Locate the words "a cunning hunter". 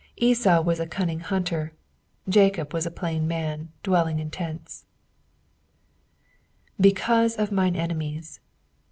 0.79-1.73